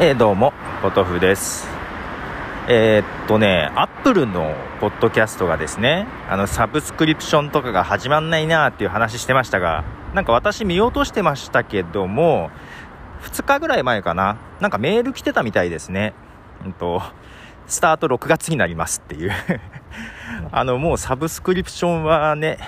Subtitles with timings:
[0.00, 1.68] えー、どうも、ポトフです。
[2.68, 12.50] えー、っとね、アップルのポッドキャストがですね、あの、サブスクリプションとかが始まんないなーっていう話してましたが、なんか私見ようとしてましたけども、
[13.22, 16.12] 2日ぐらい前かな、なんかメール来てたみたいですね。
[16.64, 17.00] うんと、
[17.68, 19.30] スタート6月になりますっていう
[20.50, 22.58] あの、もうサブスクリプションはね、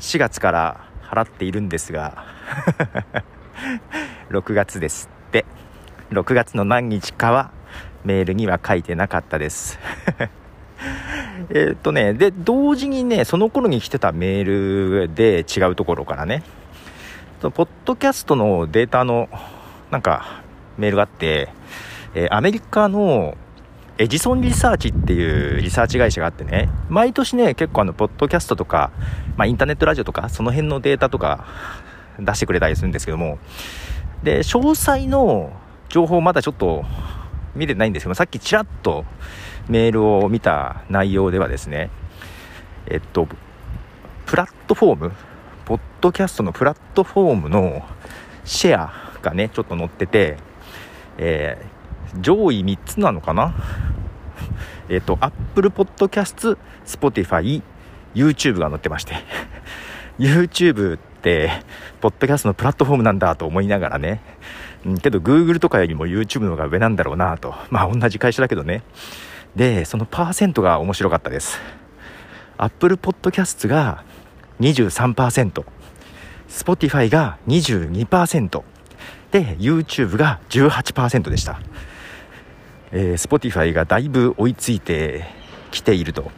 [0.00, 2.24] 4月から払っているんですが
[4.30, 5.44] 6月ですって。
[6.10, 7.50] 6月の何日かは
[8.04, 9.78] メールには書いてなかったです。
[11.50, 14.44] えっとね、で、同時にね、その頃に来てたメー
[15.08, 16.42] ルで違うところからね、
[17.40, 19.28] ポッドキャストのデータの
[19.90, 20.42] なんか
[20.78, 21.48] メールがあって、
[22.14, 23.36] えー、アメリカの
[23.98, 28.90] エジソンリサーチっていうリサーチ会社があってね、毎年ね、結構あの、ポッドキャストとか、
[29.36, 31.46] まあ、インターネットラジオとか、その辺のデータとか
[32.18, 33.38] 出してくれたりするんですけども、
[34.22, 35.52] で、詳細の
[35.88, 36.84] 情報まだちょっと
[37.54, 39.04] 見れてないんですけどさっきちらっと
[39.68, 41.90] メールを見た内容ではですね、
[42.86, 43.26] えっと、
[44.26, 45.12] プラットフォーム、
[45.64, 47.82] ポッドキャストのプラットフォームの
[48.44, 48.92] シェア
[49.22, 50.36] がね、ちょっと載ってて、
[51.18, 53.54] えー、上位3つなのかな？
[54.88, 57.62] えっと、Apple Podcast、Spotify、
[58.14, 59.14] YouTube が載ってまして
[60.18, 61.15] YouTube って、
[62.00, 64.20] ポッドキャストのプラットフォームなんだと思いながらね、
[64.84, 67.54] うん、けど Google とかよりも YouTube の方が上なんだろうなと。
[67.70, 68.82] まあ同じ会社だけどね。
[69.56, 71.60] で、そのパーセントが面白かったです。
[72.58, 74.04] Apple Podcast が
[74.60, 75.64] 23%、
[76.48, 78.62] Spotify が22%、
[79.30, 81.60] で、YouTube が18%でした。
[82.92, 85.24] えー、Spotify がだいぶ追いついて
[85.70, 86.30] きていると。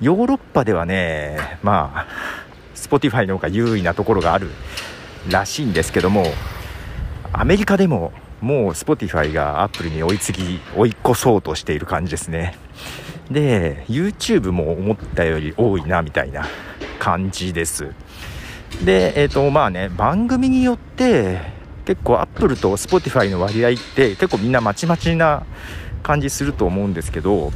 [0.00, 2.06] ヨーロッパではね、まあ、
[2.88, 4.48] Spotify の方が優位なところがある
[5.28, 6.26] らしいんですけども、
[7.32, 12.56] アメリカでももう Spotify が Apple に追いつぎ、追い越そうとしている感じですね。
[13.30, 16.46] で、YouTube も思ったより多いなみたいな
[16.98, 17.92] 感じです。
[18.84, 21.40] で、えっ、ー、と、まあね、番組によって
[21.84, 25.44] 結構 Apple と Spotify の割合って結構みんなまちまちな
[26.02, 27.52] 感じすると思うんですけど、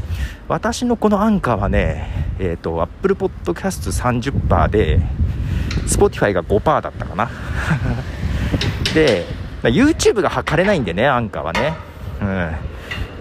[0.49, 2.09] 私のこのアンカーはね、
[2.39, 5.01] えっ、ー、と、Apple Podcast 30%で、
[5.87, 7.31] Spotify が5%だったかな。
[8.95, 9.25] で、
[9.63, 11.75] YouTube が測れないんでね、アンカーはね。
[12.21, 12.51] うん。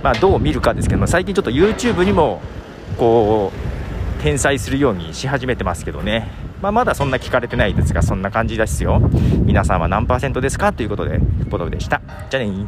[0.04, 2.42] まあ、どう見るかですけども、最近ちょっと YouTube にも、
[2.98, 6.28] こう、転載するようにし始めてますけどね。
[6.62, 9.02] まあ、まだそんな聞かれてないですが、そんな感じですよ。
[9.46, 10.74] 皆さんは何パーセントですか？
[10.74, 12.02] ということで、ポトフでした。
[12.30, 12.66] じゃあね